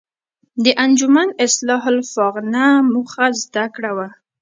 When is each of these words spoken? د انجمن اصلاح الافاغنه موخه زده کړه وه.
د 0.63 0.65
انجمن 0.83 1.29
اصلاح 1.45 1.83
الافاغنه 1.93 2.65
موخه 2.91 3.25
زده 3.43 3.65
کړه 3.75 3.91
وه. 3.97 4.07